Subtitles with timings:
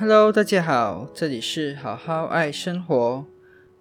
[0.00, 3.26] Hello，大家好，这里是好好爱生活。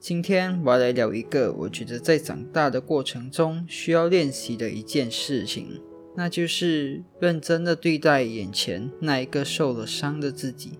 [0.02, 5.82] 今天我要来聊一个我觉得在长大的过程中需要练习的一件事情，
[6.18, 10.78] 那就是认真的对待眼前那一个受了伤的自己。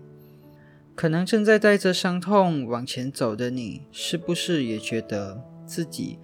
[0.94, 6.18] 可能正在带着伤痛往前走的你，是不是也觉得自己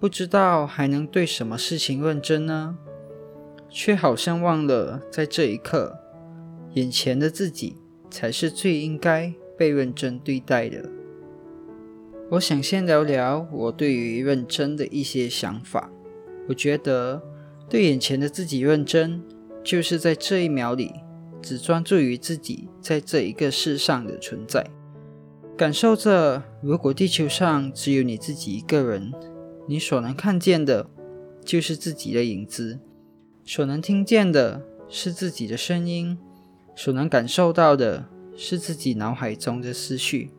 [0.00, 2.76] 不知道还能对什么事情认真呢？
[3.70, 5.96] 却好像忘了在这一刻，
[6.74, 7.76] 眼前的自己
[8.16, 10.88] 才是最应该被认真对待的。
[12.30, 15.92] 我想先聊聊我对于认真的一些想法。
[16.48, 17.22] 我觉得
[17.68, 19.22] 对眼前的自己认真，
[19.62, 20.92] 就是在这一秒里。
[21.42, 24.66] 只专注于自己在这一个世上的存在，
[25.56, 29.12] 感受着如果地球上只有你自己一个人，
[29.68, 30.90] 你所能看见的
[31.44, 32.80] 就是自己的影子，
[33.44, 36.18] 所能听见的是自己的声音，
[36.76, 38.04] 所能感受到的
[38.36, 40.30] 是自己脑海中的思绪。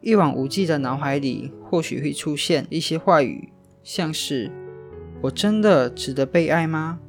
[0.00, 4.50] 一往无际的脑海里，或许会出现一些话语，像是
[5.20, 7.00] “我真的值得被爱吗？”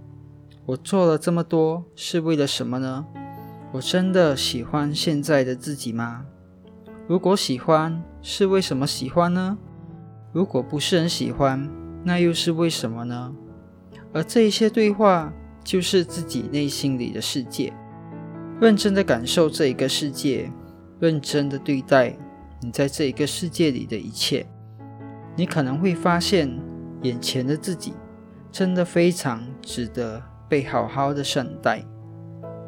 [0.65, 3.05] 我做了这么多是为了什么呢？
[3.73, 6.25] 我真的喜欢现在的自己吗？
[7.07, 9.57] 如果喜欢，是为什么喜欢呢？
[10.31, 11.69] 如果不是很喜欢，
[12.03, 13.33] 那又是为什么呢？
[14.13, 17.73] 而这一些对话，就是自己内心里的世界。
[18.59, 20.51] 认真的感受这一个世界，
[20.99, 22.17] 认真的对待
[22.61, 24.45] 你在这一个世界里的一切，
[25.35, 26.49] 你可能会发现，
[27.01, 27.93] 眼前的自己
[28.51, 30.21] 真的非常值得。
[30.49, 31.83] 被好好的善待。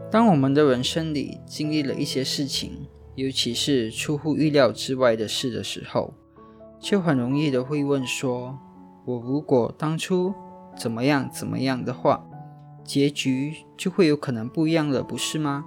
[0.10, 6.16] 当我们的人生里经历了一些事情，尤其是出乎意料之外的事的时候，
[6.80, 8.58] 就很容易的会问说
[9.06, 10.34] ：“我如果当初
[10.76, 12.26] 怎么样怎么样的话，
[12.84, 15.66] 结局就会有可能不一样了，不是吗？”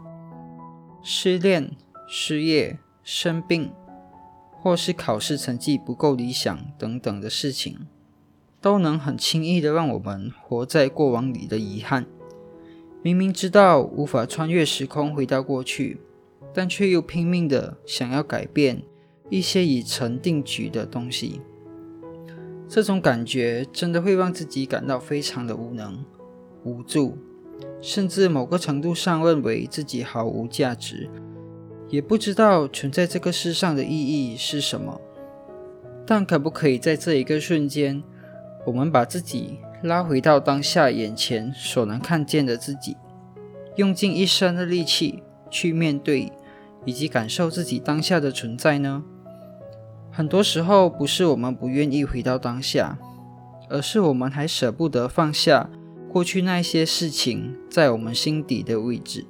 [1.11, 1.70] 失恋、
[2.06, 3.73] 失业、生病，
[4.61, 7.87] 或是考试成绩不够理想等等的事情。
[8.61, 12.05] 都能很轻易的让我们活在过往里的遗憾。
[13.01, 15.98] 明明知道无法穿越时空回到过去，
[16.52, 18.83] 但却又拼命的想要改变
[19.30, 21.41] 一些已成定局的东西。
[22.68, 26.05] 这种感觉真的会让自己感到非常的无能、
[26.64, 27.17] 无助，
[27.80, 31.08] 甚至某个程度上认为自己毫无价值，
[31.89, 35.01] 也不知道存在这个世上的意义是什么。
[36.07, 38.02] 但可不可以在这一个瞬间？
[38.67, 42.97] 我们把自己拉回到当下眼前所能看见的自己，
[43.77, 46.33] 用尽一生的力气去面对
[46.85, 49.05] 以及感受自己当下的存在呢？
[50.11, 52.98] 很多时候不是我们不愿意回到当下，
[53.70, 55.70] 而是我们还舍不得放下
[56.18, 59.24] 过去那些事情在我们心底的位置。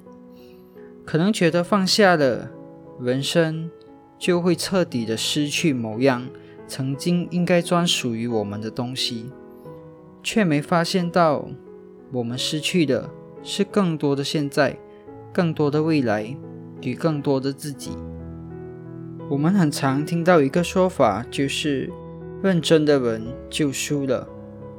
[1.05, 2.49] 可能觉得放下了，
[2.99, 3.69] 人生
[4.17, 6.27] 就会彻底的失去某样。
[6.67, 9.29] 曾经应该专属于我们的东西，
[10.23, 11.47] 却没发现到，
[12.11, 13.07] 我们失去的
[13.43, 14.75] 是更多的现在，
[15.31, 16.35] 更多的未来
[16.81, 17.91] 与更多的自己。
[19.29, 21.91] 我们很常听到一个说法，就是
[22.41, 24.27] 认真的人就输了，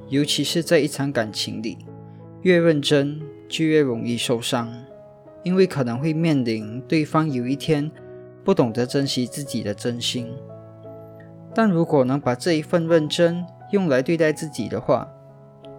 [0.09, 1.79] 尤其是在一场感情里，
[2.43, 4.73] 越认真就越容易受伤，
[5.43, 7.91] 因为可能会面临对方有一天
[8.43, 10.33] 不懂得珍惜自己的真心。
[11.55, 15.07] 但如果能把这一份认真用来对待自己的话，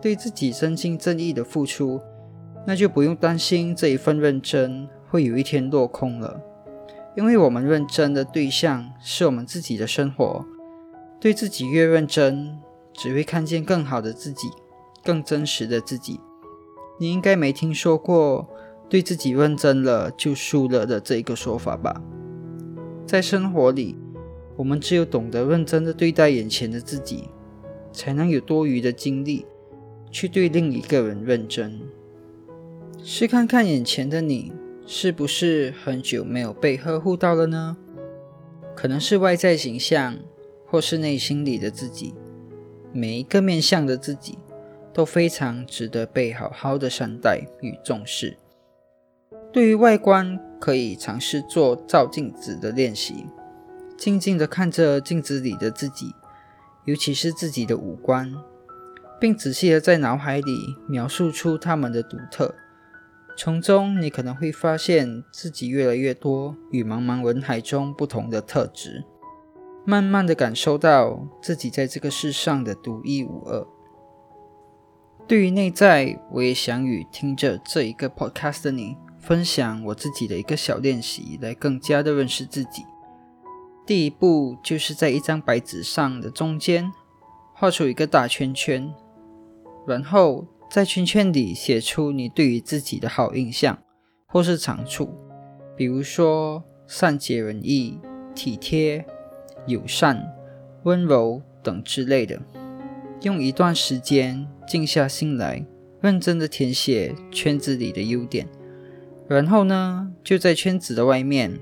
[0.02, 2.00] 对自己真心真意的付出，
[2.68, 6.42] 那就不用担心这一份认真会有一天落空了。
[7.16, 10.46] 因为我们认真的对象是我们自己的生活，
[11.20, 12.58] 对自己越认真，
[12.94, 14.48] 只会看见更好的自己，
[15.04, 16.20] 更真实的自己。
[17.02, 18.48] 你应该没听说过
[18.88, 22.00] “对自己认真了就输了”的这一个说法吧？
[23.08, 23.98] 在生活里。
[24.56, 27.30] 我们只有懂得认真的对待眼前的自己，
[27.92, 29.48] 才能有多余的精力
[30.12, 31.82] 去对另一个人认真。
[33.02, 34.54] 试看看眼前的你，
[34.86, 37.78] 是不是很久没有被呵护到了呢？
[38.76, 40.20] 可能是外在形象，
[40.68, 42.14] 或是内心里的自己。
[42.94, 44.38] 每一个面向的自己，
[44.94, 48.38] 都非常值得被好好的善待与重视。
[49.52, 53.26] 对于外观，可以尝试做照镜子的练习。
[53.98, 56.14] 静静地看着镜子里的自己，
[56.86, 58.34] 尤其是自己的五官，
[59.20, 62.56] 并仔细地在脑海里描述出他们的独特。
[63.38, 69.04] 从中，你可能会发现自己越来越多与茫茫人海中不同的特质，
[69.86, 73.66] 慢慢地感受到自己在这个世上的独一无二。
[75.32, 82.84] 对于内在，我也想与听着这一个 podcast 的你分享我自己的一个小练习，来更加的认识自己。
[83.86, 86.92] 第一步就是在一张白纸上的中间
[87.54, 88.94] 画出一个大圈圈，
[89.88, 93.82] 然后在圈圈里写出你对于自己的好印象
[94.28, 95.16] 或是长处，
[95.78, 97.98] 比如说善解人意、
[98.36, 99.06] 体贴、
[99.66, 100.30] 友善、
[100.84, 102.38] 温柔等之类的。
[103.22, 105.64] 用一段时间静下心来，
[106.02, 108.48] 认真的填写圈子里的优点，
[109.28, 111.60] 然后呢，就在圈子的外面，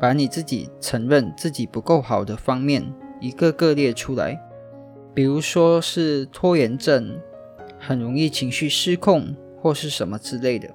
[0.00, 2.84] 把你自己承认自己不够好的方面
[3.20, 4.40] 一个个列出来，
[5.12, 7.18] 比如说是拖延症，
[7.80, 10.70] 很容易情绪失控或是什么之类的。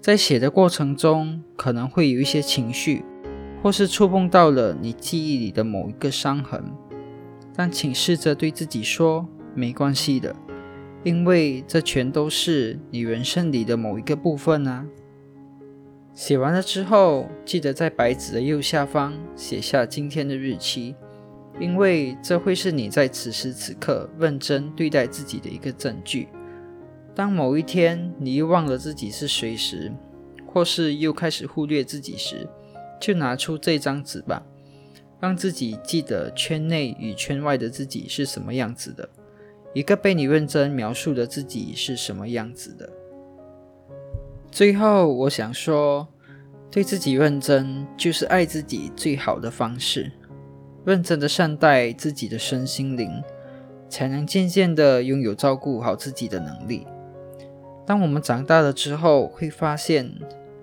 [0.00, 3.04] 在写的过程中，可能会有一些情绪，
[3.64, 6.62] 或是触碰到了你记忆里的某一个伤痕。
[7.58, 10.32] 但请试着对自己说：“没关系的，
[11.02, 14.86] 因为这全都是你人生里的某一个部分啊。”
[16.14, 20.94] 写完了之后，记得在白纸的右下方写下今天的日期，
[21.58, 26.28] 因为这会是你在此时此刻认真对待自己的一个证据。
[27.12, 29.92] 当某一天你又忘了自己是谁时，
[30.46, 32.48] 或是又开始忽略自己时，
[33.00, 34.46] 就拿出这张纸吧。
[35.20, 39.08] 让自己记得圈内与圈外的自己是什么样子的，
[39.74, 42.88] 一个被你认真描述的自己是什么样子的。
[44.50, 46.06] 最后，我想说，
[46.70, 50.12] 对自己认真就是爱自己最好的方式。
[50.84, 53.22] 认真的善待自己的身心灵，
[53.90, 56.86] 才能渐渐的拥有照顾好自己的能力。
[57.84, 60.14] 当我们长大了之后，会发现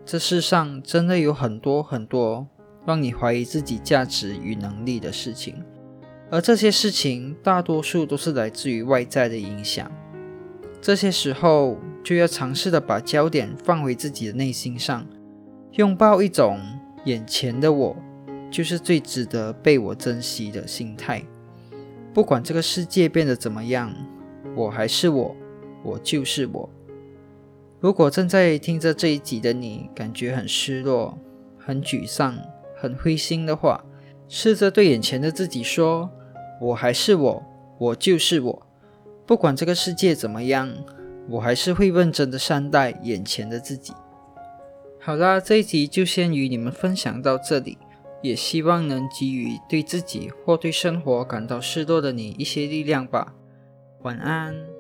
[0.03, 2.47] 这世上真的有很多很多。
[2.85, 5.63] 让你怀疑自己价值与能力的事情，
[6.29, 9.91] 而这些事情大多数都是来自于外在的影响。
[10.81, 15.07] 这些时候就要尝试的把焦点放回自己的内心上，
[15.71, 16.59] 拥抱一种
[17.05, 17.97] 眼前的我
[18.51, 21.23] 就是最值得被我珍惜的心态。
[22.13, 23.91] 不管这个世界变得怎么样，
[24.55, 25.35] 我还是我，
[25.83, 26.69] 我就是我。
[27.79, 31.17] 如果正在听着这一集的你感觉很失落、
[31.57, 32.37] 很沮丧，
[32.75, 33.83] 很灰心的话，
[34.27, 36.09] 试着对眼前的自己说
[36.61, 37.43] ：“我还是我，
[37.77, 38.67] 我就是我。
[39.25, 40.71] 不管这个世界怎么样，
[41.29, 43.93] 我还是会认真的善待眼前的自己。”
[44.99, 47.77] 好啦，这一集就先与你们分享到这里，
[48.21, 53.33] 也希望能给予对自己或对生活感到失落的你一些力量吧。
[54.01, 54.74] 晚安。